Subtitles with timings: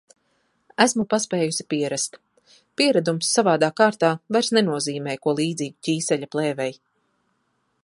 [0.85, 2.17] Esmu paspējusi pierast.
[2.81, 6.71] Pieradums, savādā kārtā, vairs nenozīmē ko līdzīgu ķīseļa plēvei.